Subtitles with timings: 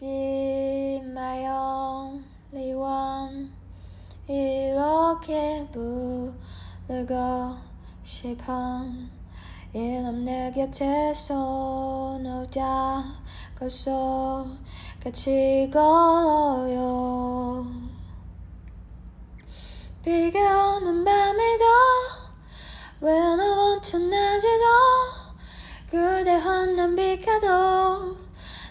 [0.00, 3.52] Be my only one
[4.26, 7.14] 이렇게 부르고
[8.02, 8.86] 싶어
[9.74, 13.04] 이런 내 곁에서 너자.
[13.58, 14.46] 걸소
[15.04, 17.66] 같이 걸어요.
[20.02, 21.64] 비가 오는 밤에도
[23.02, 24.64] 외로운 낮에도
[25.90, 28.19] 그대 환한 빛가도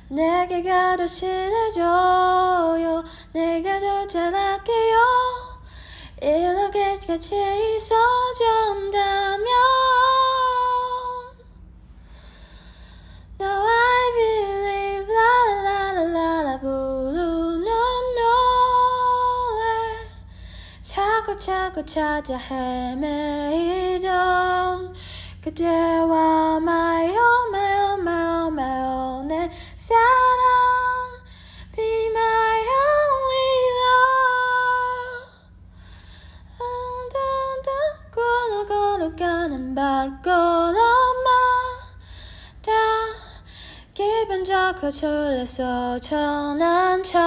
[0.09, 3.03] 내게 가도 친해져요.
[3.31, 4.97] 내가 더 잘할게요.
[6.21, 7.35] 이렇게 같이
[7.75, 9.47] 있어준다면
[13.39, 17.63] Now I believe 라라라라라 부르는
[18.15, 18.19] 노래.
[20.81, 24.09] 자꾸 찾아 헤매이던
[25.41, 27.15] 그대와 마요
[27.51, 29.95] 마요 마요 마요 내 사랑
[31.73, 34.19] Be my only love
[38.11, 40.81] 걸어 걸어가는 발걸음마다
[43.93, 47.17] 기분 좋고 초래서 천한 척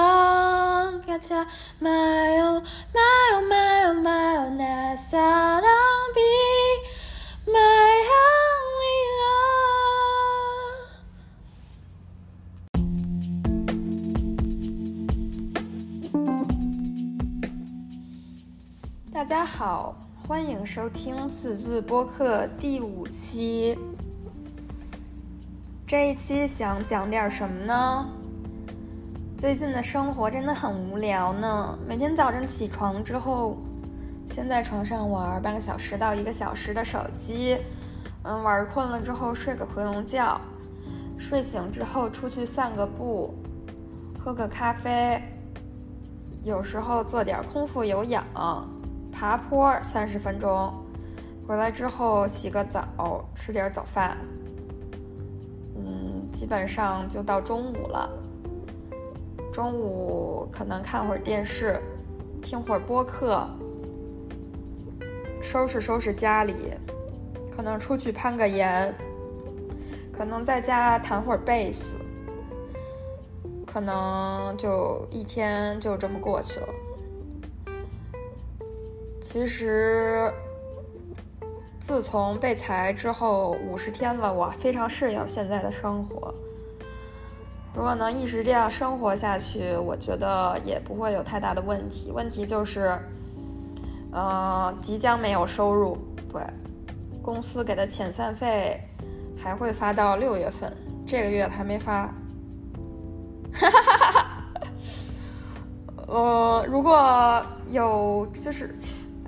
[1.07, 1.47] 같아
[1.79, 2.61] 마요
[2.93, 5.63] 마요 마요 마요 내 사랑
[6.13, 6.62] Be
[19.23, 19.95] 大家好，
[20.27, 23.79] 欢迎收听四字播客第五期。
[25.87, 28.05] 这一期想讲点什么呢？
[29.37, 31.79] 最近的生活真的很无聊呢。
[31.87, 33.55] 每天早晨起床之后，
[34.29, 37.57] 先在床上玩半个小时到一个小时的手机，
[38.23, 40.41] 嗯，玩困了之后睡个回笼觉，
[41.17, 43.33] 睡醒之后出去散个步，
[44.19, 45.23] 喝个咖啡，
[46.43, 48.25] 有时候做点空腹有氧。
[49.13, 50.73] 爬坡三十分钟，
[51.47, 54.17] 回来之后洗个澡，吃点早饭，
[55.75, 58.09] 嗯，基本上就到中午了。
[59.51, 61.79] 中午可能看会儿电视，
[62.41, 63.47] 听会儿播客，
[65.41, 66.55] 收拾收拾家里，
[67.55, 68.93] 可能出去攀个岩，
[70.11, 71.97] 可能在家弹会儿贝斯，
[73.65, 76.67] 可能就一天就这么过去了。
[79.23, 80.29] 其实，
[81.79, 86.33] 自从被裁之后五十天了，我非常适应现在的生活。
[87.73, 92.11] 如果能一直这样生活下去，我觉得也不会有太大的问题。
[92.11, 92.99] 问题就是，
[94.11, 95.97] 呃，即将没有收入。
[96.29, 96.41] 对，
[97.21, 98.77] 公司给的遣散费
[99.41, 100.75] 还会发到六月份，
[101.07, 102.13] 这个月还没发。
[103.53, 104.27] 哈哈哈哈哈。
[106.07, 108.75] 呃，如果有就是。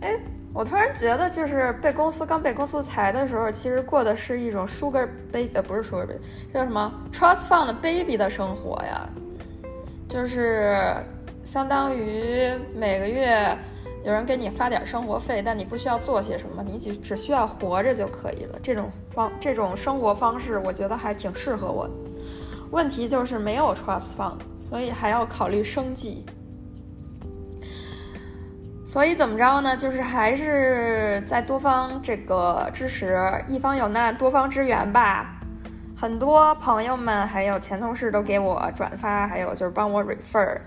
[0.02, 0.20] 哎，
[0.54, 6.20] 我突然觉得，就是被公司刚被公司裁的时候，其实过的是一种 sugar baby，呃，不是 sugar baby，
[6.52, 9.10] 这叫什么 trust fund baby 的生活呀，
[10.08, 10.96] 就是
[11.44, 13.58] 相当于每个月
[14.04, 18.60] 有人给你发点生活费，但你不需要做些什么，你只只需要活着就可以了。
[18.62, 21.94] 这种方这种生活方式，我觉得还挺适合我的。
[22.72, 26.26] 问题就是没有 trust fund，所以还要考虑生计。
[28.86, 29.76] 所以怎么着呢？
[29.76, 35.42] 就是还是在多方这个支持，一方有难多方支援吧。
[35.98, 40.60] 很多朋友们还有前同事都给我转发，还有就是帮我 refer，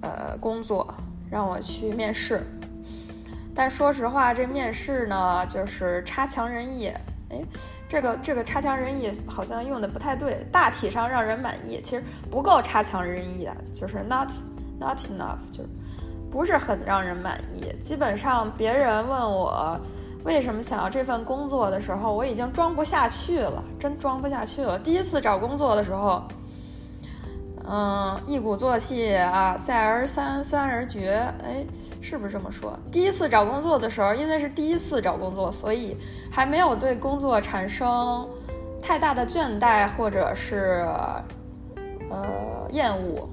[0.00, 0.92] 呃，工作
[1.30, 2.42] 让我去面试。
[3.54, 6.88] 但说实话，这面试呢，就是差强人意。
[7.30, 7.44] 哎，
[7.88, 14.32] 这个这个差强人意好像用的不太对，大体上让人满意，其实不够差强人意的，就是 not
[14.80, 15.68] not enough，就是。
[16.32, 17.60] 不是很让人满意。
[17.84, 19.78] 基本上，别人问我
[20.24, 24.78] 为什么想要这份工作的时候，我已经装不下去了，真装不下去了。
[24.78, 26.22] 第一次找工作的时候，
[27.68, 31.64] 嗯，一鼓作气啊，再而三，三而绝，哎，
[32.00, 32.76] 是不是这么说？
[32.90, 35.96] 第一次找工作的时候，因为是第一次找工作，所以
[36.30, 38.26] 还没有对工作产生
[38.80, 40.86] 太大的倦怠或者是
[42.08, 43.28] 呃厌恶。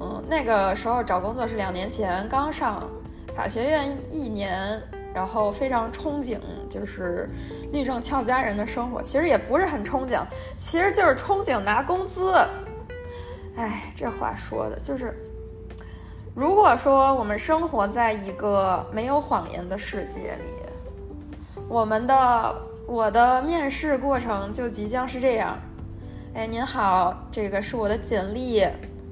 [0.00, 2.88] 嗯，那个时候找工作是两年前，刚上
[3.34, 4.80] 法学院一年，
[5.12, 7.28] 然后非常憧憬，就是
[7.72, 9.02] 律政俏佳人的生活。
[9.02, 10.22] 其实也不是很憧憬，
[10.56, 12.32] 其实就是憧憬拿工资。
[13.56, 15.12] 哎，这话说的就是，
[16.32, 22.56] 如果说我们生活在一个没有谎言的世界里，我们的
[22.86, 25.58] 我的面试过程就即将是这样。
[26.34, 28.64] 哎，您好，这个是我的简历。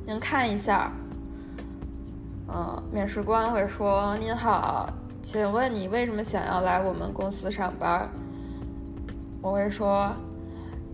[0.07, 0.93] 您看一下。
[2.49, 4.89] 嗯，面试官会说：“您好，
[5.21, 8.09] 请问你为什么想要来我们公司上班？”
[9.43, 10.13] 我会说：“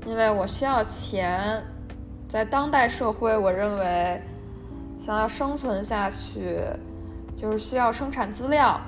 [0.06, 1.62] 因为我需要钱，
[2.26, 4.18] 在当代社会，我认为
[4.98, 6.58] 想要生存下去，
[7.36, 8.80] 就是需要生产资料。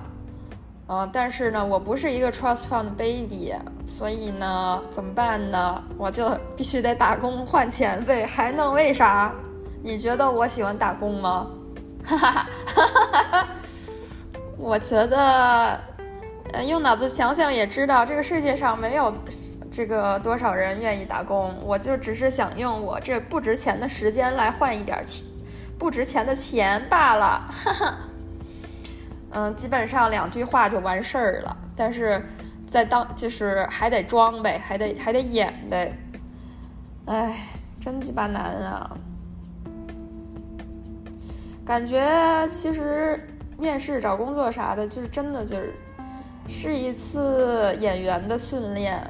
[0.86, 3.52] 嗯，但是呢，我不是一个 trust fund baby，
[3.86, 5.82] 所以呢，怎么办呢？
[5.98, 9.30] 我就必须得打工换钱呗，还能为啥？
[9.84, 11.46] 你觉得我喜欢打工吗？
[12.02, 13.48] 哈哈哈哈哈！
[14.56, 15.78] 我觉得，
[16.66, 19.14] 用脑子想想也知道，这个世界上没有。”
[19.70, 21.52] 这个多少人愿意打工？
[21.60, 25.26] 我就只是想用我这不值钱的时间来换一点钱，
[25.76, 27.42] 不值钱的钱罢了。
[27.50, 27.94] 哈哈。
[29.32, 31.56] 嗯，基本上两句话就完事儿了。
[31.74, 32.24] 但是
[32.66, 35.92] 在当就是还得装呗，还得还得演呗。
[37.06, 37.36] 哎，
[37.80, 38.96] 真鸡巴难啊！
[41.64, 43.18] 感觉其实
[43.58, 45.74] 面试找工作啥的，就是真的就是
[46.46, 49.02] 是一次演员的训练。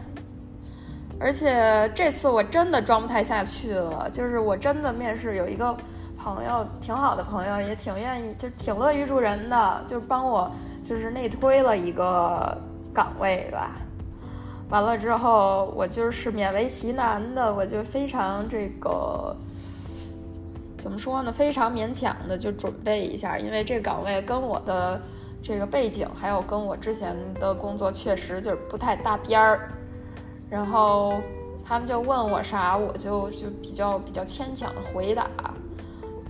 [1.19, 5.75] 而且这次我真的装不太下去了，就是我真的面试有一个
[6.19, 10.51] 朋友，挺好的朋友，也挺愿意，就挺乐于助人的，就帮我
[10.83, 12.57] 就是内推了一个
[12.93, 13.73] 岗位吧。
[14.71, 19.37] 完了之后，我就是勉为其难的，我就非常这个
[20.85, 21.33] 怎么说呢？
[21.33, 25.01] 非常勉强的就准备一下，因为这个岗位跟我的
[25.41, 29.73] 这个背景，还有跟我之前的工作确实就是不太搭边儿。
[30.51, 31.15] 然后
[31.65, 35.27] 他们就问我啥，我就就比较比较牵强的回答，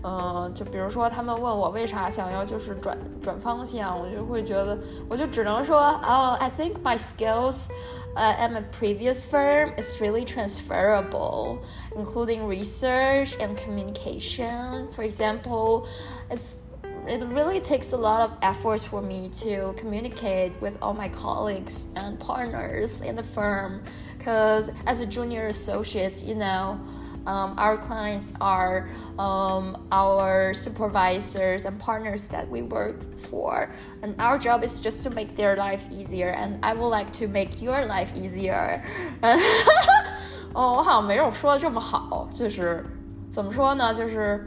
[0.03, 4.77] 嗯，就比如说他们问我为啥想要就是转转方向，我就会觉得
[5.09, 7.67] 我就只能说，哦，I think my skills,
[8.15, 11.59] uh, at my previous firm is really transferable,
[11.95, 14.87] including research and communication.
[14.95, 15.87] For example,
[16.29, 16.59] it's
[17.07, 21.87] it really takes a lot of efforts for me to communicate with all my colleagues
[21.95, 23.81] and partners in the firm
[24.17, 26.77] because as a junior associate you know
[27.25, 33.69] um, our clients are um, our supervisors and partners that we work for
[34.01, 37.27] and our job is just to make their life easier and i would like to
[37.27, 38.81] make your life easier
[40.53, 42.83] 哦，我好像没有说的这么好，就是
[43.31, 44.45] 怎么说呢，就是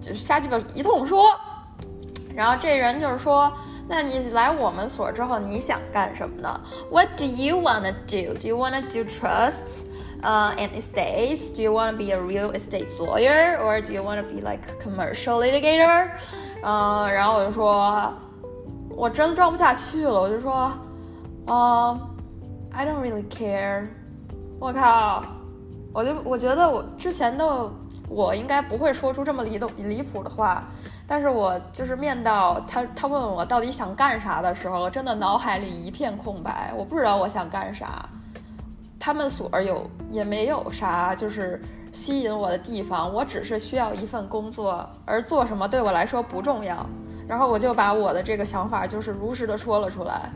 [0.00, 1.22] 就瞎鸡巴一通说，
[2.34, 3.50] 然后这人就是说，
[3.88, 6.60] 那你来我们所之后，你想干什么呢？
[6.90, 8.34] What do you wanna do?
[8.34, 9.84] Do you wanna do trusts,
[10.23, 11.51] Uh, and estates?
[11.51, 15.39] Do you wanna be a real estate lawyer, or do you wanna be like commercial
[15.39, 16.09] litigator?
[16.63, 18.13] 嗯，然后我就说，
[18.89, 20.71] 我真装不下去了，我就说，
[21.47, 21.99] 嗯
[22.71, 23.87] ，I don't really care。
[24.59, 25.23] 我靠，
[25.93, 27.69] 我就我觉得我之前的。
[28.09, 30.65] 我应该不会说出这么离的离谱的话，
[31.07, 38.07] 但是我就是面到他他问我到底想干啥的时候，真的脑海里一片空白，我不知道我想干啥。
[39.05, 41.61] 他们所有也没有啥就是
[41.91, 46.87] 吸引我的地方，我只是需要一份工作，而做什么对我来说不重要。
[47.27, 50.31] 然后我就把我的这个想法就是如实的说了出来，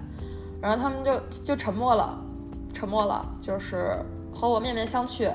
[0.61, 2.19] 然后他们就就沉默了，
[2.73, 3.97] 沉默了，就是
[4.35, 5.31] 和我面面相觑。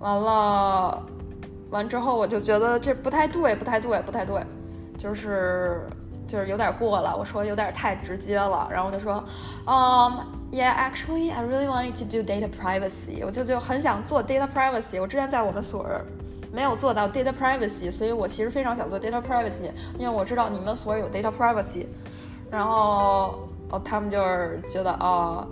[0.00, 1.02] 完了，
[1.70, 4.44] 完之后我就觉得这不太对，不太对，不太对，
[4.98, 5.88] 就是
[6.28, 7.16] 就是有点过了。
[7.16, 9.24] 我说有点太直接了，然后我就说，
[9.66, 10.18] 嗯
[10.52, 13.24] ，Yeah，actually I really wanted to do data privacy。
[13.26, 15.00] 我就就很想做 data privacy。
[15.00, 15.84] 我之前在我们所
[16.52, 21.86] 没有做到 data privacy，所以我其实非常想做 data privacy，因为我知道你们所有 data privacy。
[22.50, 25.46] 然后哦，他们就是觉得啊，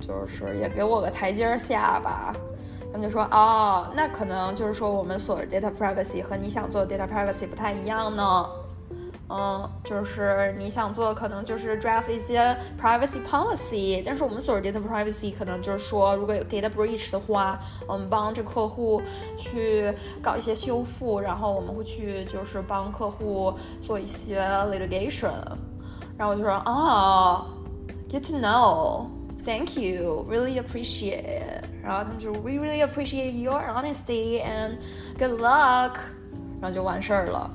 [0.00, 2.34] 就是也给我个台阶下吧。
[2.92, 8.46] 他们就说哦，那可能就是说我们所 data privacy 和你想做 data privacy 不太一样呢。
[9.29, 18.99] 嗯，就是你想做可能就是 draft 一些 privacy policy，但是我们所 data privacy 可能就是说如果有 data breach 的话，我们帮着客户
[19.37, 25.29] 去搞一些修复，然后我们会去就是帮客户做一些 litigation。
[26.17, 27.45] 然后我就说哦，
[28.09, 31.61] good to know。Thank you, really appreciate.
[31.81, 34.79] 然后他们就 We really appreciate your honesty and
[35.17, 35.93] good luck.
[36.59, 37.49] 然后就完事儿了。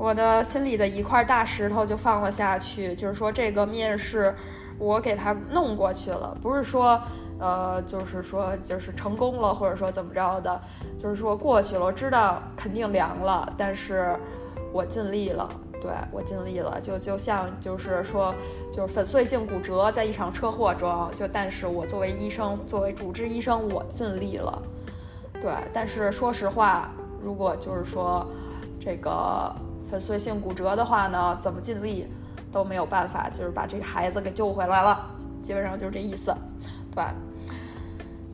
[0.00, 4.34] 我的心里的一块大石头就放了下去，就是说这个面试
[4.78, 6.98] 我给他弄过去了，不是说
[7.38, 10.58] 呃，就是说就是成功了，或者说怎么着的，
[10.96, 11.84] 就是说过去了。
[11.84, 14.18] 我知道肯定凉了，但是
[14.72, 15.46] 我尽力了。
[15.82, 18.34] 对我尽力了，就就像就是说，
[18.72, 24.62] 就是粉碎性骨折在一场车祸中，就但是我作为医生，作为主治医生，我尽力了。
[25.42, 26.90] 对，但是说实话，
[27.22, 28.26] 如果就是说
[28.78, 29.54] 这个
[29.90, 32.06] 粉碎性骨折的话呢，怎么尽力
[32.52, 35.10] 都没有办法，就是把这个孩子给救回来了，
[35.42, 36.34] 基本上就是这意思，
[36.90, 37.14] 对吧？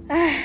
[0.09, 0.45] 哎，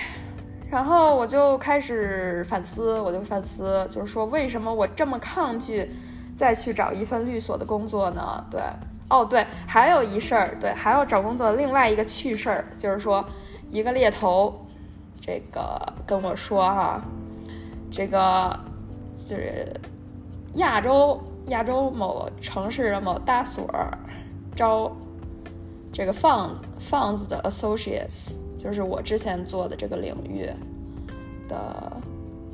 [0.69, 5.91] 然后我就开始反思，我就反思，就是说为什么我这么抗拒
[6.35, 8.45] 再去找一份律所的工作呢？
[8.49, 8.61] 对，
[9.09, 13.23] 哦对，还有一事儿，对，还要找工作，另外一个趣事儿就是说，
[13.69, 14.65] 一个猎头，
[15.19, 17.01] 这个跟我说哈，
[17.91, 18.57] 这个
[19.29, 19.71] 就是
[20.55, 23.67] 亚洲亚洲某城市的某大所
[24.55, 24.91] 招
[25.91, 28.33] 这个 funds funds 的 associates。
[28.57, 30.47] 就是我之前做的这个领域
[31.47, 31.91] 的，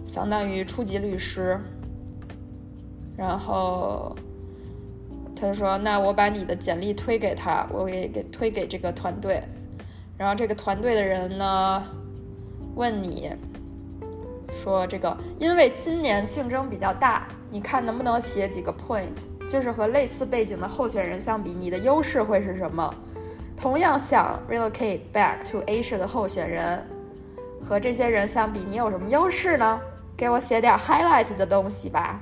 [0.06, 1.60] 相当于初级律师。
[3.18, 4.16] 然后
[5.36, 9.44] 他就说：“那我把你的简历推给他，我给给推给这个团队。
[10.18, 11.84] 然后这个团队的人呢，
[12.76, 13.30] 问你
[14.52, 22.94] 说这个，因为今年竞争比较大，你看能不能写几个 point，就是和类似背景的候选人相比，你的优势会是什么？”
[23.60, 26.86] 同样想 relocate back to Asia 的候选人，
[27.64, 29.82] 和这些人相比，你有什么优势呢？
[30.16, 32.22] 给我写点 highlight 的东西吧。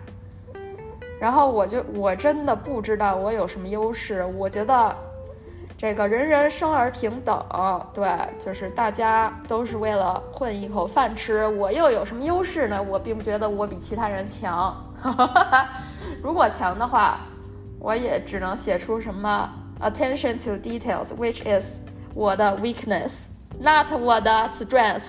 [1.20, 4.24] 然后我就我真的不知道我有什么优势。
[4.38, 4.96] 我觉得
[5.78, 7.46] 这个人人生而平等，
[7.94, 11.46] 对，就是大家都是为了混一口饭吃。
[11.46, 12.82] 我又有什么优势呢？
[12.82, 14.76] 我并不觉得我比其他人强。
[16.24, 17.20] 如果强的话，
[17.78, 19.50] 我也只能写出什么。
[19.82, 21.80] Attention to details, which is
[22.14, 23.26] 我的 weakness,
[23.60, 25.04] not 我的 strength。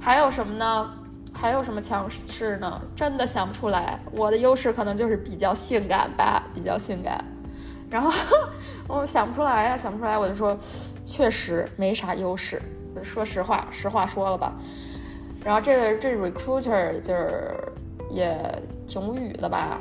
[0.00, 0.90] 还有什么呢？
[1.34, 2.80] 还有什么强势呢？
[2.96, 4.00] 真的想不出来。
[4.12, 7.22] 我的优势可能就是比较性感吧，比较性感。
[7.94, 8.10] 然后
[8.88, 10.58] 我想不出来呀，想不出来，我就说，
[11.04, 12.60] 确实没啥优势。
[13.04, 14.52] 说实话，实话说了吧。
[15.44, 17.54] 然后这个这 recruiter 就是
[18.10, 18.36] 也
[18.84, 19.78] 挺无语的吧？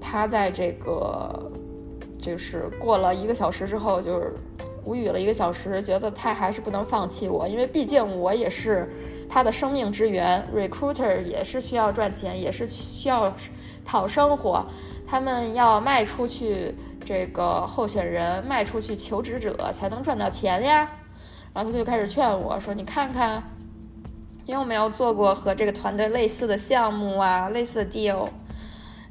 [0.00, 1.50] 他在这个。
[2.22, 4.32] 就是过了一个小时之后，就是
[4.82, 8.88] 无语了一个小时，觉得他还是不能放弃我，因为毕竟我也是
[9.28, 10.42] 他的生命之源。
[10.56, 13.30] Recruiter 也是需要赚钱，也是需要
[13.84, 14.64] 讨生活，
[15.06, 20.88] 他们要卖出去这个候选人，卖出去求职者才能赚到钱呀。
[21.52, 23.42] 然后他就开始劝我说：“你看看，
[24.46, 28.28] 你有没有做过和这个团队类似的项目啊，类似的 deal？”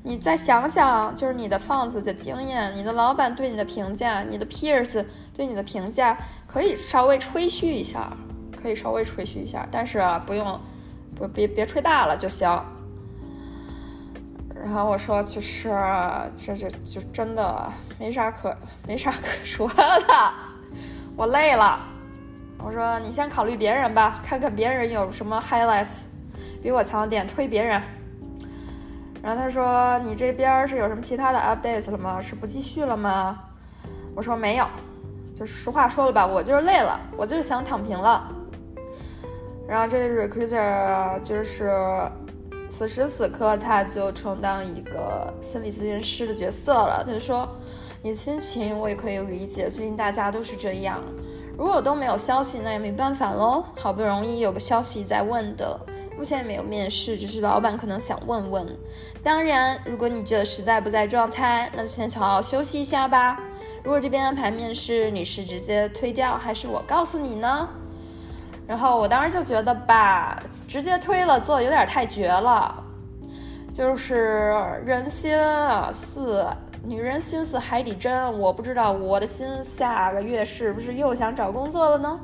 [0.05, 8.12] 你再想想，就是你的 funds 的经验，你的老板对你的评价，你的 peers 对你的评价，可以稍微吹嘘一下，
[8.62, 10.59] 可以稍微吹嘘一下，但是啊，不用，
[11.15, 12.50] 不别别吹大了就行。
[14.63, 15.70] 然后我说，就是
[16.38, 18.55] 这这就真的没啥可
[18.88, 20.34] 没啥可说的，
[21.17, 21.79] 我累了。
[22.58, 26.03] 我说你先考虑别人吧，看看别人有什么 highlights
[26.62, 27.82] 比我强点，推别人。
[29.22, 32.22] 然后他说：“你这边是有什么其他的 updates 了吗？
[32.22, 33.39] 是不继续了吗？”
[34.15, 34.65] 我说：“没有，
[35.36, 38.29] 就实话说了吧，我就是累了，我就是想躺平了。”
[39.67, 41.72] 然后这 recruiter 就是
[42.75, 47.03] 此时此刻他就充当一个心理咨询师的角色了。
[47.06, 47.48] 他说
[48.01, 51.00] ：“你的心情我也可以理解，最近大家都是这样。
[51.56, 53.63] 如果都没有消息，那也没办法喽。
[53.77, 55.80] 好不容易有个消息在问的。”
[56.18, 58.68] 目前没有面试，只是老板可能想问问。
[59.22, 63.39] 当然，如果你觉得实在不在状态，那就先好好休息一下吧。
[63.84, 67.70] 如果这边安排面试，你是直接推掉，还是我告诉你呢？
[68.67, 72.84] 然后我当时就觉得吧，直接推了做的有点太绝了。
[73.74, 74.53] 就是
[74.86, 76.46] 人心啊似
[76.84, 82.20] 女人心似海底针，我不知道我的心下个月是不是又想找工作了呢？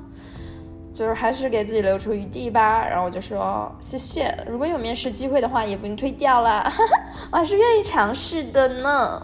[0.94, 4.38] 就是还是给自己留出余地吧，然后我就说谢谢。
[4.48, 6.70] 如果有面试机会的话，也不用推掉了，
[7.32, 9.22] 我还是愿意尝试的呢。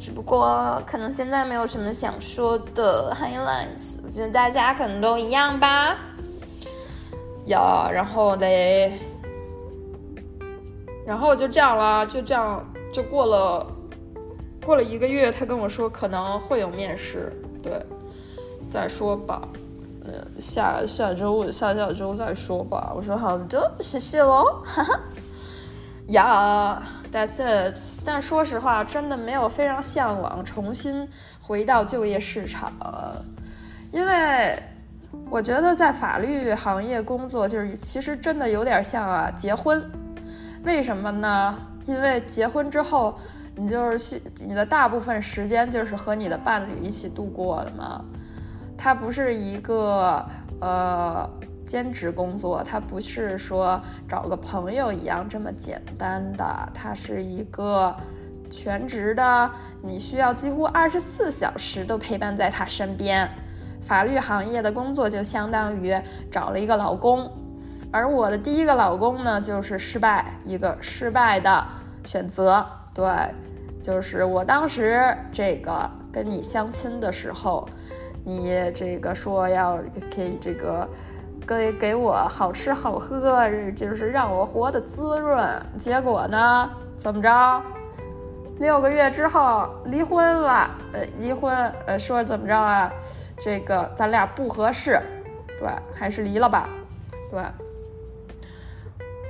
[0.00, 5.96] 只不过可能现在没有什么想说的 highlights，我觉得大家可能都一样吧。
[7.46, 8.98] 呀，然后嘞，
[11.06, 13.66] 然后就这样啦，就这样就过了，
[14.64, 17.32] 过了一个月，他跟我说可能会有面试，
[17.62, 17.84] 对，
[18.70, 19.48] 再说吧。
[20.04, 22.92] 呃，下下周下下周再说吧。
[22.94, 25.00] 我说好的，谢谢喽，哈哈。
[26.08, 26.82] 呀
[27.12, 27.76] ，That's it。
[28.04, 31.08] 但说实话，真的没有非常向往重新
[31.40, 32.72] 回到就业市场，
[33.92, 34.60] 因为
[35.30, 39.82] 我觉得在法律行业工作，就是其实真的有点像啊结婚。
[40.64, 41.58] 为什么呢？
[41.86, 43.18] 因为结婚之后，
[43.56, 48.04] 你就是你的大部分时间就是和你的伴侣一起度过的嘛。
[48.76, 50.24] 它不是一个
[50.60, 51.28] 呃
[51.66, 57.96] 兼职工作，它不是说找个朋友一样这么简单的，它是一个
[58.50, 59.50] 全职的，
[59.82, 63.28] 你需要几乎二十四小时都陪伴在他身边。
[63.82, 65.94] 法律行业的工作就相当于
[66.30, 67.30] 找了一个老公，
[67.90, 71.66] 而我的第一个老公呢，就是失败一个失败的
[72.04, 72.64] 选择。
[72.94, 73.04] 对，
[73.82, 77.68] 就是我当时这个跟你相亲的时候。
[78.24, 79.76] 你这个说要
[80.08, 80.88] 给这个
[81.44, 85.44] 给给我好吃好喝，就是让我活得滋润。
[85.76, 87.62] 结果呢，怎么着？
[88.60, 90.70] 六个月之后离婚了。
[90.92, 91.52] 呃，离婚，
[91.84, 92.92] 呃，说怎么着啊？
[93.42, 95.00] 这个咱俩不合适，
[95.58, 96.68] 对，还是离了吧，
[97.30, 97.42] 对。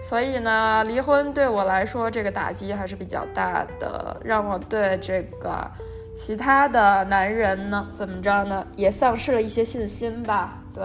[0.03, 5.71] 所以呢，离婚对我来说这个打击还是比较大的，让我对这个。
[6.15, 7.89] 其他的男人呢？
[7.95, 8.67] 怎么着呢？
[8.77, 10.59] 也丧失了一些信心吧。
[10.75, 10.85] 对，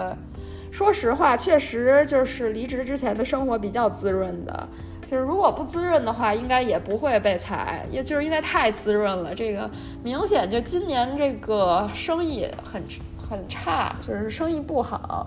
[0.72, 4.66] 说实话，确实就是离职之前的生活比较滋润的。
[5.04, 7.84] 就是如果不滋润的话，应该也不会被裁。
[7.90, 9.70] 也就是因为太滋润了，这个
[10.02, 12.82] 明显就今年这个生意很
[13.28, 15.26] 很差，就是生意不好。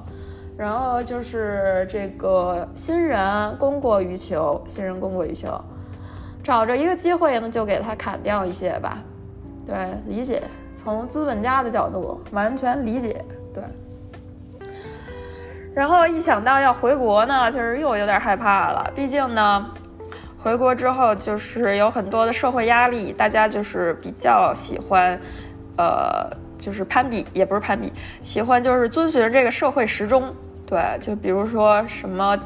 [0.57, 5.59] 然后就是这个新人供过于求，新人供过于求，
[6.43, 8.99] 找着一个机会呢，就给他砍掉一些吧。
[9.65, 10.43] 对，理解，
[10.75, 13.23] 从资本家的角度完全理解。
[13.53, 13.63] 对，
[15.73, 18.91] 然后一想到要回国呢，就是又有点害怕了。
[18.93, 19.65] 毕竟呢，
[20.37, 25.19] 回国之后就是有很多的社会压力，大家就是比较喜欢，
[25.77, 26.29] 呃，
[26.61, 27.91] 就是攀比，也不是攀比，
[28.23, 30.33] 喜欢就是遵循这个社会时钟。
[30.65, 32.39] 对，就比如说什么。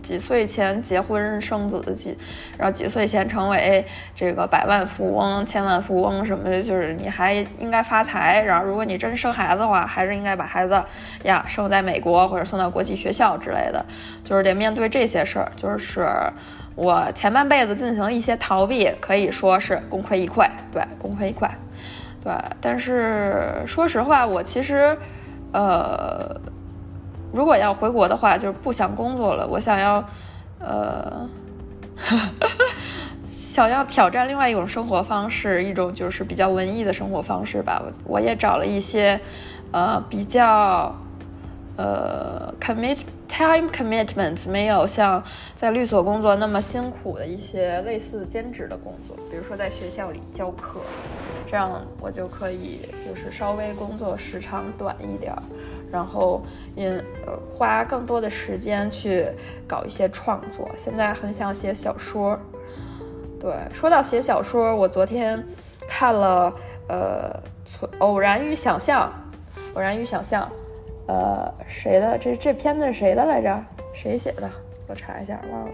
[0.00, 2.16] 几岁前结婚生子几，
[2.56, 3.84] 然后几岁前成为
[4.14, 8.40] 这个百万富翁、千万富翁什么的，就是你还应该发财。
[8.40, 10.80] 然后，如果你真生孩子的话，还是应该把孩子
[11.24, 13.84] 呀生在美国或者送到国际学校之类的。
[14.24, 15.52] 就是得面对这些事儿。
[15.56, 16.08] 就是
[16.76, 20.48] 我前半辈子进行一些逃避，可以说是功亏一篑。
[20.72, 21.50] 对，功亏一篑。
[22.22, 24.96] 对，但是说实话，我其实，
[25.52, 26.40] 呃。
[27.30, 29.46] 如果要回国的话，就是不想工作了。
[29.46, 30.02] 我想要，
[30.60, 31.28] 呃，
[33.36, 37.82] 想要挑战另外一种生活方式，一种就是比较文艺的生活方式吧。
[37.84, 39.20] 我我也找了一些，
[39.72, 40.96] 呃，比较，
[41.76, 45.22] 呃，commit time commitment 没有像
[45.54, 50.80] 在律所工作那么辛苦的一些类似兼职的工作，比如说在学校里教课，
[51.48, 55.42] 这样我就可以就是稍微工作时长短一点儿。
[55.90, 56.42] 然后，
[56.76, 57.02] 也
[57.48, 59.26] 花更多的时间去
[59.66, 60.68] 搞一些创作。
[60.76, 62.38] 现在很想写小说。
[63.40, 65.42] 对，说到写小说，我昨天
[65.88, 66.52] 看了
[66.90, 67.34] 呃
[68.00, 69.10] 《偶然与想象》，
[69.74, 70.44] 《偶然与想象》，
[71.10, 72.18] 呃谁的？
[72.18, 73.58] 这这片子是谁的来着？
[73.94, 74.50] 谁写的？
[74.88, 75.72] 我查一下，忘了。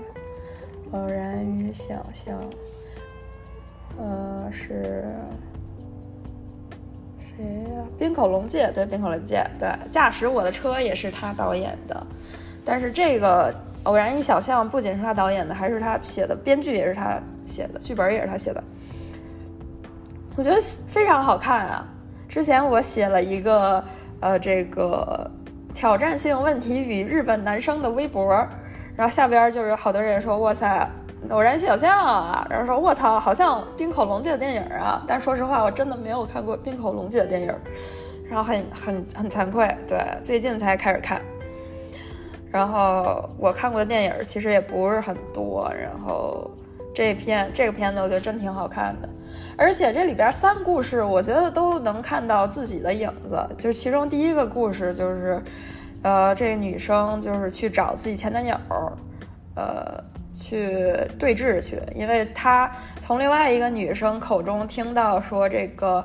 [0.97, 2.41] 《偶然与想象》，
[3.99, 5.05] 呃是。
[7.37, 7.83] 谁呀？
[7.99, 12.07] 滨口龙介，对，滨口龙介，对，驾驶我的车也是他导演的。
[12.65, 18.63] 但是这个《偶然与想象》不仅是他导演的，还是他写的，编剧也是他写的，剧本也是他写的。
[20.37, 21.87] 我觉得非常好看啊！
[22.29, 23.85] 之前我写了一个
[24.21, 25.31] 呃，这个
[25.73, 28.35] 挑战性问题与日本男生的微博，
[28.97, 30.91] 然后下边就是好多人说：“哇塞！”
[31.31, 37.55] 偶然想象啊，然后说：“我操，好像冰口龙介的电影啊！”但说实话，我真的没有看过冰口龙介的电影，
[38.29, 41.21] 然后很很很惭愧，对，最近才开始看。
[42.51, 46.51] 然后我看过的电影其实也不是很多，然后
[46.95, 49.09] 这片这个片子我觉得真挺好看的，
[49.57, 55.43] 而且这里边三故事我觉得都能看到自己的影子，就是其中第一个故事就是，
[56.03, 58.57] 呃，这个女生就是去找自己前男友，
[59.57, 60.05] 呃。
[60.35, 66.05] 去对峙去，因为他从另外一个女生口中听到说这个，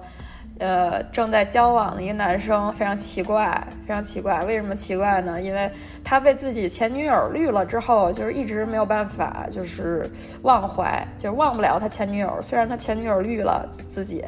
[0.59, 4.43] 呃，正在交往的一个男生非常奇怪，非常奇怪。
[4.45, 5.41] 为什么奇怪呢？
[5.41, 5.71] 因为
[6.03, 10.09] 他被自己前女友绿了之后，就是一直没有办法，就是
[10.43, 12.39] 忘怀，就忘不了他前女友。
[12.41, 14.23] 虽然他前女友绿了自己，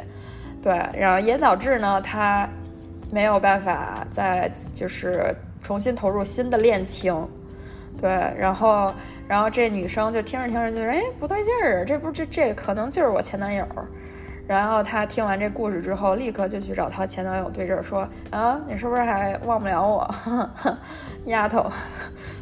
[0.63, 2.49] 对，然后也导致呢他
[3.11, 7.13] 没有办法再就是重新投入新的恋情，
[8.01, 8.91] 对，然后。
[9.27, 13.65] 然后这女生就听着听着就说：“哎，不对劲儿，这不这这可能就是我前男友。”
[14.45, 20.15] 然后她听完这故事之后，立刻就去找她前男友对峙，说：“啊，你是不是还忘不了我，
[21.27, 21.59] 丫头？”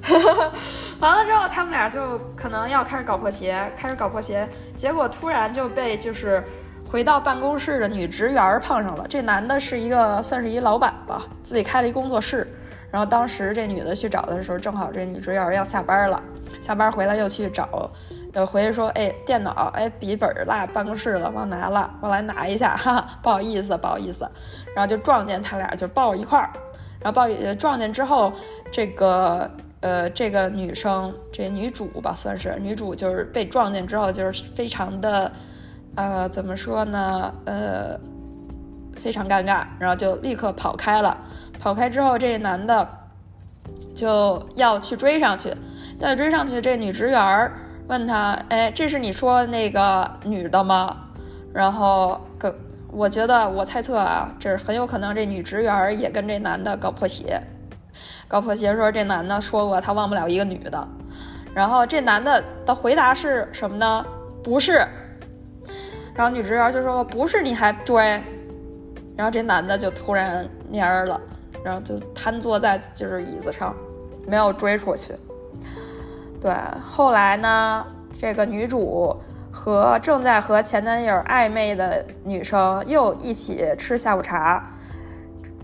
[1.00, 6.44] 完了之后，他们俩就可能要开始搞破鞋，开始搞破鞋，结果突然就被就是
[6.88, 9.06] 回到办公室的女职员碰上了。
[9.08, 12.48] 这男的是一个算是一老板吧，自己开了一工作室。
[12.92, 16.22] 然后当时这女的去找的时候，正好这女职员要下班了，
[16.60, 17.90] 下班回来又去找，
[18.34, 24.30] 又回去说，哎，电脑，哎，笔记本落办公室了，忘拿了，我来拿一下，哈哈，不好意思，不好意思。
[24.76, 26.50] 然后就撞见他俩就抱一块儿，
[27.00, 28.34] 然后抱撞见之后，
[28.72, 29.50] 这个
[29.82, 35.32] 呃这个女生，这女主吧算是女主，就是被撞见之后就是非常的，
[35.96, 38.00] 呃，怎么说呢，呃。
[38.96, 41.16] 非常尴尬，然后就立刻跑开了。
[41.60, 42.88] 跑开之后，这男的
[43.94, 45.54] 就要去追上去，
[46.00, 46.62] 要追上去。
[46.62, 47.52] 这女职员
[47.88, 50.96] 问他：“哎，这是你说那个女的吗？”
[51.54, 52.54] 然后，跟
[52.92, 57.42] 我觉得我猜测啊，这很有可能这女职员也跟这男的搞破鞋，
[58.28, 60.88] 搞破鞋说这男的说过他忘不了一个女的。
[61.54, 64.06] 然后这男的的回答是什么呢？
[64.44, 64.88] 不是。
[66.16, 68.22] 然后女职员就说：“不是，你还追？”
[69.18, 71.20] 然后这男的就突然蔫了，
[71.64, 73.76] 然后就瘫坐在就是椅子上，
[74.28, 75.14] 没有追出去。
[76.42, 76.54] 对，
[76.86, 77.86] 后来呢，
[78.18, 79.16] 这个女主
[79.52, 84.72] 和正在和前男友暧昧的女生又一起吃下午茶，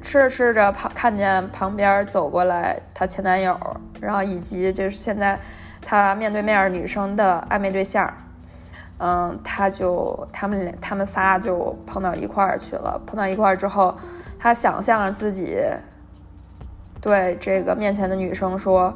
[0.02, 3.58] 吃着吃着旁看见旁边走过来她前男友，
[4.02, 5.40] 然后以及就是现在
[5.82, 8.12] 她面对面女生的暧昧对象。
[8.98, 12.98] 嗯，他就他们俩他们仨就碰到一块儿去了。
[13.06, 13.94] 碰到一块儿之后，
[14.40, 15.58] 他想象着自己
[17.02, 18.94] 对这个面前的女生说：“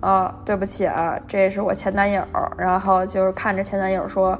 [0.00, 2.22] 啊，对不起啊，这是我前男友。”
[2.56, 4.38] 然后就是看着前男友说：“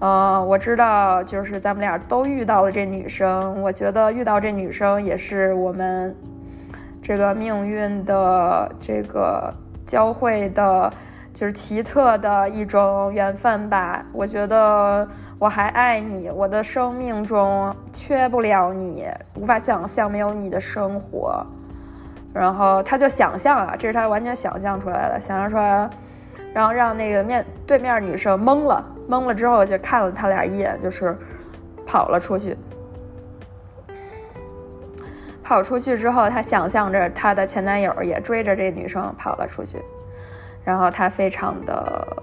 [0.00, 3.60] 呃，我知道，就是咱们俩都遇到了这女生。
[3.62, 6.14] 我觉得遇到这女生也是我们
[7.02, 9.52] 这个命运的这个
[9.86, 10.92] 交汇的。”
[11.34, 14.06] 就是奇特的一种缘分吧。
[14.12, 15.04] 我觉得
[15.44, 21.44] 我还爱你，我的生命中缺不了你，无法想象没有你的生活。
[22.32, 25.90] 然后他就想象啊，这是他完全想象出来的，想象出来，
[26.54, 31.14] 然后让那个面对面女生懵了，懵了之后就看了他俩一眼，就是
[31.86, 32.56] 跑了出去。
[35.42, 39.76] 跑出去之后，他想象着他的前男友也追着这女生跑了出去。
[40.64, 42.16] 然后他非常的、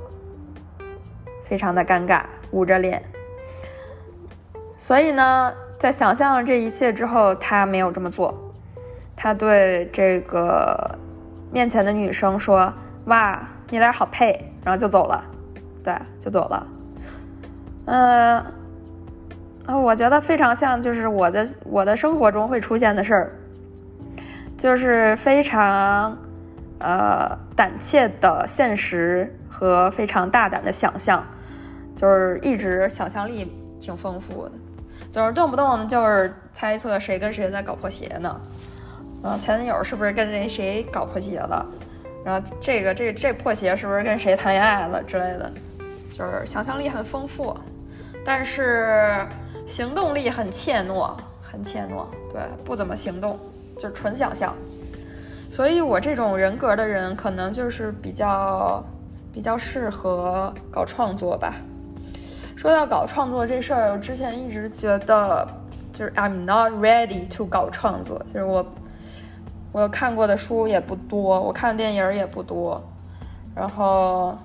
[1.44, 3.00] 非常的尴尬，捂着脸。
[4.84, 8.36] 所以呢，在想象了这一切之后，他没有这么做。
[9.16, 10.98] 他对这个
[11.52, 12.74] 面前的女生说
[13.06, 13.40] ：“哇，
[13.70, 15.24] 你俩好配。”然后就走了，
[15.84, 16.68] 对，就走了。
[17.86, 18.44] 嗯，
[19.84, 23.32] 我觉得非常像，就是我的我的生活中会出现的事儿，
[24.58, 26.18] 就是非常。
[26.84, 31.24] 呃，胆怯的现实和非常大胆的想象，
[31.96, 34.52] 就是一直想象力挺丰富的，
[35.12, 38.42] 就是动不动就是猜测谁跟谁在搞破鞋呢？
[39.22, 41.66] 啊，前男友是不是跟谁谁搞破鞋了？
[42.24, 45.52] 然后这个这这破鞋是不是跟谁谈恋爱了之类的？
[46.12, 47.56] 就是想象力很丰富，
[48.26, 49.28] 但是
[49.68, 53.40] 行动力很怯懦，很怯懦，对，不怎么行动，
[53.76, 54.56] 就是纯想象。
[55.50, 58.84] 所以，我这种人格的人，可能就是比较
[59.34, 61.56] 比较适合搞创作吧。
[62.62, 65.48] 说到搞创作这事儿，我之前一直觉得，
[65.92, 68.20] 就是 I'm not ready to 搞创作。
[68.32, 68.64] 就是我，
[69.72, 72.80] 我看过的书也不多，我看的电影也不多，
[73.56, 74.38] 然后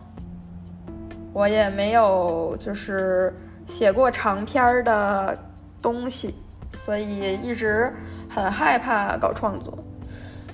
[1.34, 5.36] 我也没有就是写过长篇儿的
[5.82, 6.34] 东西，
[6.72, 7.92] 所以一直
[8.30, 9.76] 很害怕搞创作。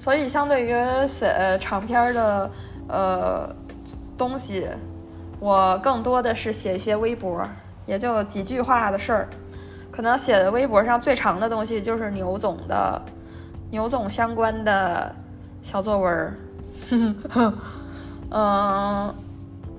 [0.01, 0.75] 所以，相对于
[1.07, 2.51] 写长篇的
[2.89, 3.55] 呃
[4.19, 4.67] 东西，
[5.43, 7.45] 我更多的是写一些微博，
[7.85, 9.29] 也就几句话的事儿。
[9.91, 13.03] 可能写的微博上最长的东西就是牛总的
[13.69, 15.13] 牛总相关的
[15.61, 16.35] 小作文儿，
[18.31, 19.13] 嗯，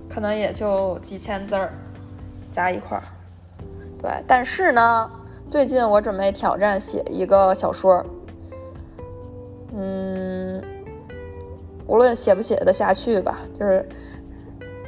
[0.10, 1.71] 可能也就几千字儿
[2.52, 3.04] 加一块儿。
[4.02, 5.10] 对，但是呢，
[5.49, 8.06] 最近我准备挑战写一个小说。
[9.73, 10.62] 嗯，
[11.88, 13.88] 无论写不写得下去吧，就是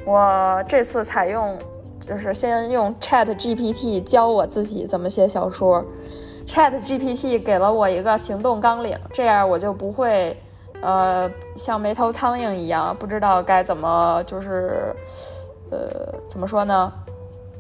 [0.06, 1.58] 我这次采用，
[2.00, 5.84] 就是先用 Chat GPT 教我自己怎么写小说。
[6.46, 10.38] Chat GPT 给了我一个行动纲领，这样我就不会，
[10.82, 14.96] 呃，像没头苍蝇一样，不知道该怎么，就是，
[15.72, 16.94] 呃，怎么说呢？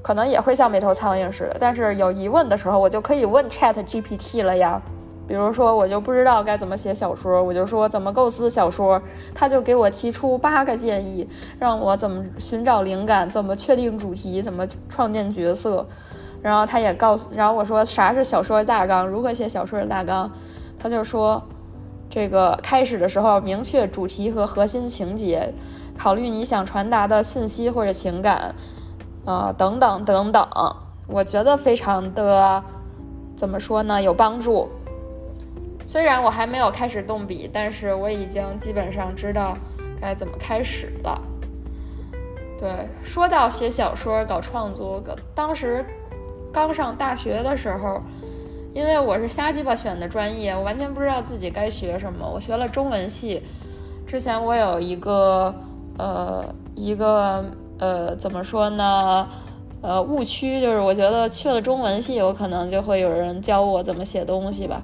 [0.04, 4.80] 可能也会像没头苍蝇似的，但是有疑问的时候，我就可以问 Chat GPT 了呀。
[5.28, 9.02] 比如说，我就不知道该怎么写小说，我就说怎么构思小说，
[9.34, 15.86] 他就给我提出八个建议，让我怎么寻找灵感，怎么确定主题，怎么创建角色。
[16.42, 20.32] 然后他也告诉，然后我说啥是小说大纲，如何写小说的大纲，
[20.78, 21.42] 他就说
[22.08, 25.52] 这个开始的时候明确主题和核心情节，
[25.98, 28.54] 考虑你想传达的信息或者情感，
[29.26, 30.48] 啊，等等等等，
[31.08, 32.64] 我觉得非常的
[33.36, 34.00] 怎么说呢？
[34.00, 34.70] 有帮助。
[35.86, 39.56] 虽然我还没有开始动笔，但是我已经基本上知道
[40.02, 41.22] 该怎么开始了。
[42.60, 42.70] 对，
[43.04, 45.00] 说到写小说、搞创作，
[45.36, 45.86] 当时
[46.52, 48.02] 刚上大学的时候，
[48.74, 52.28] 因为我是瞎鸡巴选的专业，我完全不知道自己该学什么。
[52.28, 53.44] 我学了中文系，
[54.08, 55.54] 之前我有一个
[56.00, 57.46] 呃一个
[57.78, 59.28] 呃怎么说呢
[59.82, 64.82] 呃误区，就是我觉得去了中文系，有可能就会有人教我怎么写东西吧。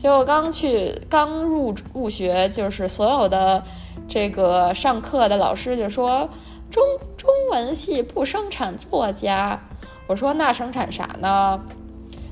[0.00, 3.62] 结果刚去刚入入学，就是所有的
[4.08, 6.26] 这个上课的老师就说
[6.70, 6.82] 中
[7.18, 9.60] 中文系不生产作家。
[10.06, 11.60] 我说那生产啥呢？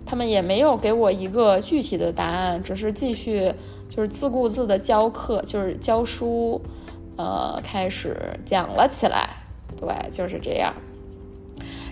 [0.07, 3.53] 他们也没有给我一个具体的答案，只是继续
[3.91, 6.59] 就是自顾自的教课，就是教书，
[7.19, 9.29] 呃，开始讲了起来。
[9.79, 10.73] 对，就是这样。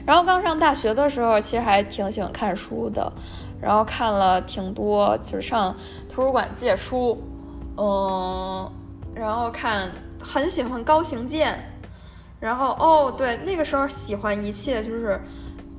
[0.07, 3.13] 然后刚上大学的时候，其实还挺喜欢看书的。
[3.61, 5.75] 然后看了挺多，就是上
[6.09, 7.23] 图书馆借书，
[7.77, 8.71] 嗯，
[9.15, 9.91] 然后看
[10.23, 11.59] 很喜欢高行健，
[12.39, 15.21] 然后哦对，那个时候喜欢一切就是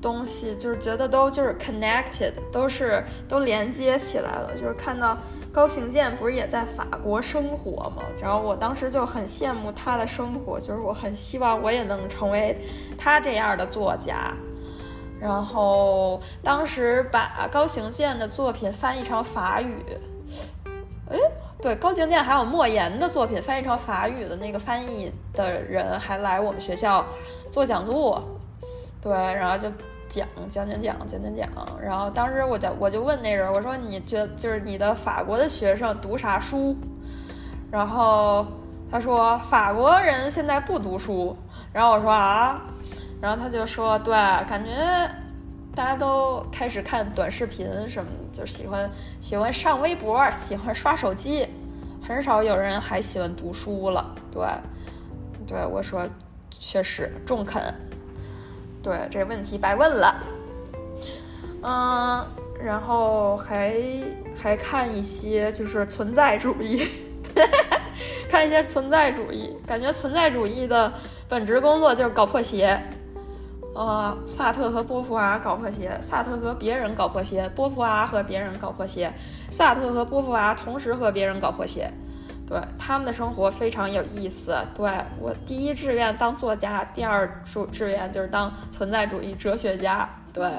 [0.02, 4.52] 东西，就是觉得都就是 connected，都是都连接起来了。
[4.56, 5.18] 就是看到
[5.52, 8.04] 高行健不是也在法国生活吗？
[8.22, 12.58] 然后我当时就很羡慕他的生活，就是我很希望我也能成为
[12.98, 14.34] 他这样的作家。
[15.20, 19.84] 然后当时把高行健的作品翻译成法语，
[21.10, 21.18] 哎，
[21.60, 27.04] 对，高行健还有莫言的作品翻译成法语的那个翻译的人还来我们学校
[27.52, 28.24] 做讲座，
[29.02, 29.68] 对，然后就
[30.08, 31.50] 讲讲讲讲讲讲讲，
[31.82, 36.76] 然后当时我就我就问那人，我说你觉得就是你的法国的学生读啥书？
[37.72, 38.46] 然后
[38.92, 41.36] 他说法国人现在不读书，
[41.74, 42.62] 然后我说啊。
[43.22, 44.14] 然后他就说：“对，
[44.46, 44.72] 感觉
[45.74, 51.48] 大家都开始看短视频什么，就喜欢喜欢上微博，喜欢刷手机，
[52.08, 54.46] 很少有人还喜欢读书了。”对，
[55.48, 56.08] 对我说
[56.60, 57.74] ：“确实中肯。”
[58.84, 60.16] 对，这问题白问了。
[61.64, 62.26] 嗯，
[62.64, 63.74] 然后还
[64.36, 66.88] 还看一些就是存在主义，
[68.30, 70.94] 看一些存在主义，感觉存在主义的
[71.28, 72.80] 本职工作就是搞破鞋。
[73.78, 79.14] 呃，萨特和波伏娃搞破鞋，萨特和别人搞破鞋，波伏娃和别人搞破鞋，
[79.52, 81.88] 萨特和波伏娃同时和别人搞破鞋，
[82.48, 84.58] 对他们的生活非常有意思。
[84.74, 84.90] 对
[85.22, 90.10] 我第一志愿当作家，第二志志愿就是当存在主义哲学家。
[90.34, 90.50] 对，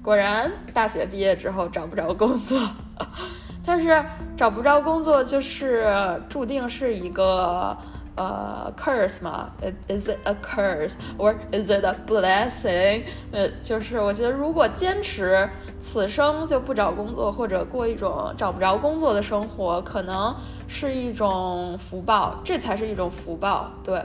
[0.00, 2.56] 果然大学毕业之后找不着工作，
[3.66, 4.00] 但是
[4.36, 5.92] 找不着工作就是
[6.28, 7.76] 注定是一个。
[8.18, 9.48] 呃，curse 嘛
[9.86, 13.04] ，is it a curse or is it a blessing？
[13.30, 20.34] 呃，就是我觉得如果坚持此生就不找工作，或者过一种找不着工作的生活，可能
[20.66, 23.70] 是一种福报，这才是一种福报。
[23.84, 24.02] 对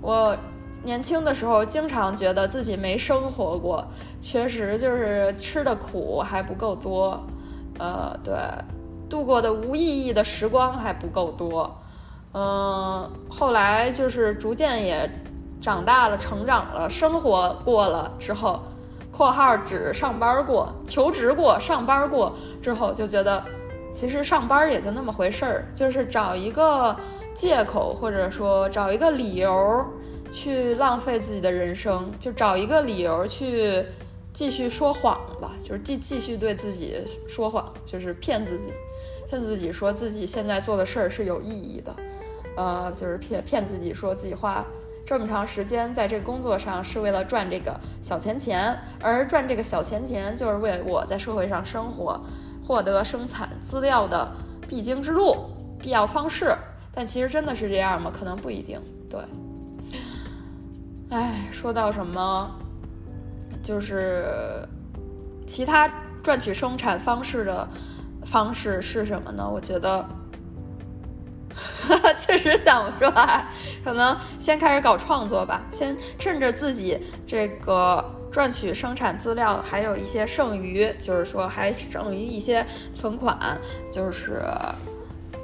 [0.00, 0.36] 我
[0.82, 3.86] 年轻的时候，经常觉得自己没生活过，
[4.20, 7.24] 确实就是吃的苦还不够多，
[7.78, 8.34] 呃，对，
[9.08, 11.72] 度过的无意义的时光还不够多。
[12.34, 15.10] 嗯，后来就是逐渐也
[15.60, 18.62] 长大了、成长了、生活过了之后
[19.10, 23.42] （括号指上班过、求职过、上班过）之后，就觉得
[23.92, 26.94] 其实上班也就那么回事儿，就是找一个
[27.34, 29.84] 借口或者说找一个理由
[30.30, 33.84] 去浪费自己的人生，就找一个理由去
[34.32, 38.70] 继续说谎吧，就是继继续对自己说谎，就是骗自己，
[39.28, 41.92] 骗自己说自己现在做的事儿是有意义的。
[42.58, 44.64] 呃，就是骗骗自己，说自己花
[45.06, 52.20] 这么长时间在这工作上是为了赚这个小钱钱，而赚这个小钱钱就是为我在社会上生活、
[52.66, 54.28] 获得生产资料的
[54.68, 55.36] 必经之路、
[55.78, 56.52] 必要方式。
[56.92, 58.10] 但其实真的是这样吗？
[58.12, 58.80] 可能不一定。
[59.08, 59.20] 对，
[61.10, 62.50] 哎，说到什么，
[63.62, 64.26] 就是
[65.46, 65.88] 其他
[66.24, 67.68] 赚取生产方式的
[68.24, 69.48] 方式是什么呢？
[69.48, 70.04] 我觉得。
[72.18, 73.12] 确实想说，
[73.84, 83.58] 可能先开始搞创作吧，先趁着自己这个赚取生产资料还有一些剩余，就是说还剩余一些存款，
[83.90, 84.42] 就是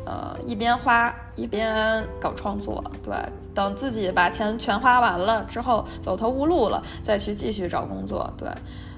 [0.04, 2.84] 呃一边花一边搞创作。
[3.02, 3.14] 对，
[3.54, 8.32] 等自己把钱全花完了之后，走投无路了，再去继续找工作。
[8.36, 8.48] 对，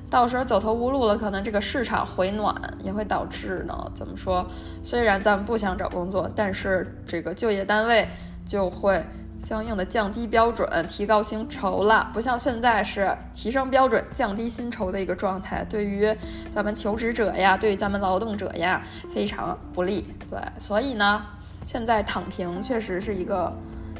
[0.08, 4.46] 到时候走投无路了，可能这个市场回暖也会导致呢，怎么说？
[4.82, 8.08] 虽然咱们不想找工作，但是这个就业单位
[8.46, 9.04] 就会
[9.40, 12.08] 相应的降低标准，提高薪酬了。
[12.14, 16.16] 不像现在是提升标准、降低薪酬的一个状态，对于
[16.50, 18.80] 咱们求职者呀，对于咱们劳动者呀，
[19.12, 20.06] 非常不利。
[20.30, 21.20] 对，所以呢，
[21.64, 23.52] 现在躺平确实是一个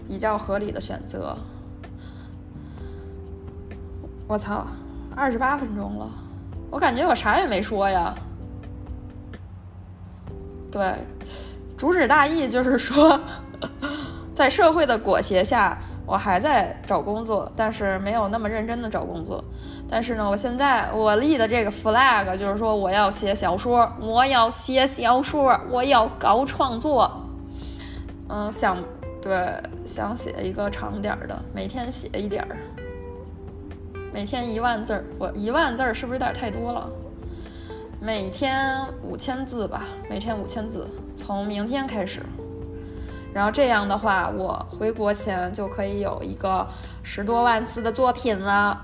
[0.06, 1.36] 比较合理的选择。
[4.28, 4.64] 我操！
[5.16, 6.10] 二十八分钟了，
[6.70, 8.14] 我感觉我啥也没说呀。
[10.70, 10.94] 对，
[11.74, 13.18] 主旨大意就是说，
[14.34, 19.42] 在社会的裹挟下，我还在找工作，但是没有那么认真的找工作。
[19.88, 27.10] 但是呢，我现在我立的这个 flag 就是说，我要写小说，我要写小说，我要搞创作。
[28.28, 28.76] 嗯，想
[29.22, 32.58] 对，想写一个长点儿的，每天写一点儿。
[34.12, 36.88] 每天一万字儿，我一万字儿是不是有点太多了？
[38.00, 42.22] 每天五千字吧，每天五千字，从明天开始。
[43.34, 46.66] 然后这样的话，我回国前就可以有一个
[47.02, 48.80] 十多万字的作品了。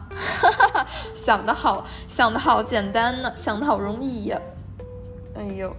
[1.14, 4.38] 想得好，想得好简单呢，想得好容易呀。
[5.34, 5.74] 哎呦，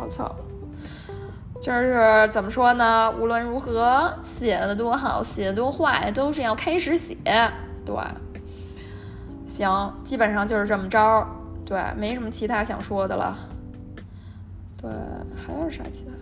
[0.00, 0.34] 我操！
[1.60, 3.12] 就是怎么说呢？
[3.18, 7.16] 无论如何，写的多好，写的多坏，都是要开始写，
[7.84, 7.94] 对。
[9.50, 11.26] 行，基本上就是这么着，
[11.64, 13.36] 对，没什么其他想说的了。
[14.80, 14.88] 对，
[15.34, 16.12] 还有啥其他？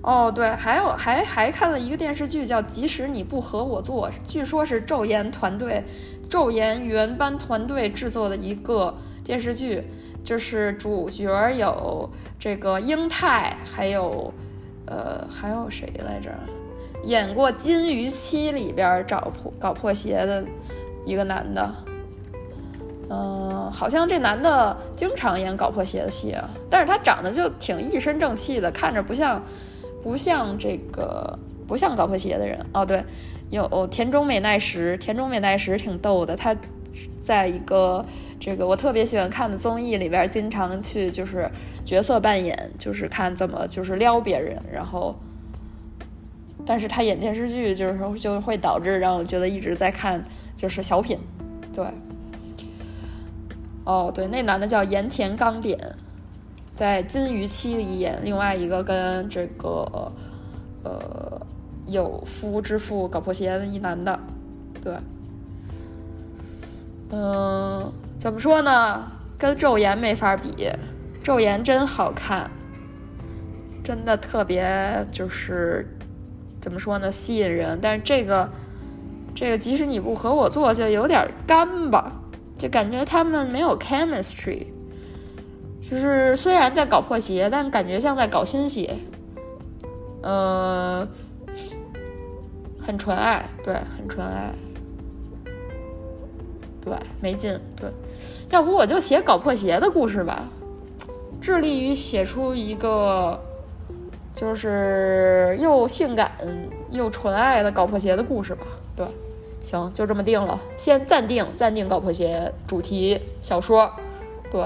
[0.00, 5.84] 哦，对，还有还还看了一个电视剧，叫《即使你不和我做》，据说是昼颜团队、
[6.30, 9.82] 昼颜原班团队制作的一个电视剧，
[10.22, 14.32] 就是主角有这个英泰，还有
[14.86, 16.30] 呃还有谁来着？
[17.02, 20.44] 演过《金鱼妻》里边找破搞破鞋的
[21.04, 21.74] 一个男的。
[23.10, 29.42] 嗯，好像这男的经常演搞破鞋的戏啊，但是他长得就挺一身正气的，看着不像，
[30.02, 32.84] 不像这个不像搞破鞋的人哦。
[32.84, 33.02] 对，
[33.48, 36.54] 有田中美奈实，田中美奈实挺逗的，他
[37.18, 38.04] 在一个
[38.38, 41.50] 这个我特别喜欢看的综艺里边，经常去就是
[41.86, 45.18] 角色扮演，就是看怎么就是撩别人，然后，
[46.66, 50.22] 但是他演电视剧就是说就会导致让我觉得一直在看
[50.54, 51.18] 就是小品，
[51.72, 51.86] 对。
[53.88, 55.78] 哦，对，那男的叫盐田刚典，
[56.74, 60.12] 在《金鱼妻》里演另外一个跟这个
[60.84, 61.40] 呃
[61.86, 64.20] 有夫之妇搞破鞋的一男的，
[64.84, 64.92] 对，
[67.12, 69.10] 嗯，怎么说呢？
[69.38, 70.70] 跟昼颜没法比，
[71.24, 72.50] 昼颜真好看，
[73.82, 75.88] 真的特别就是
[76.60, 77.78] 怎么说呢，吸引人。
[77.80, 78.50] 但是这个
[79.34, 82.17] 这个，即使你不和我做，就有点干吧。
[82.58, 84.66] 就感觉他们没有 chemistry，
[85.80, 88.96] 就是虽然在搞破鞋，但感觉像在搞新鞋，
[90.22, 91.06] 呃，
[92.80, 94.50] 很纯爱，对，很纯爱，
[96.84, 97.88] 对，没劲，对，
[98.50, 100.42] 要不我就写搞破鞋的故事吧，
[101.40, 103.40] 致力于写出一个
[104.34, 106.32] 就是又性感
[106.90, 108.66] 又纯爱的搞破鞋的故事吧，
[108.96, 109.06] 对。
[109.60, 113.90] 行，就这么定了，先暂定，暂定搞破鞋主题小说。
[114.50, 114.64] 对，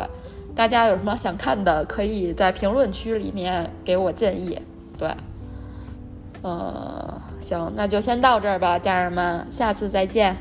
[0.55, 4.61] 大家有什么想看的，可以在评论区里面给我建议。
[4.97, 5.09] 对，
[6.43, 10.37] 呃，行，那就先到这儿吧，家人们，下次再见。